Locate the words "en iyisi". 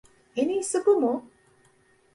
0.35-0.85